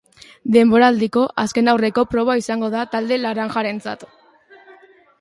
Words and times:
Denboraldiko 0.53 1.25
azkenaurreko 1.43 2.05
proba 2.15 2.39
izango 2.41 2.73
da 2.79 2.83
talde 2.97 3.23
laranjarentzat. 3.23 4.11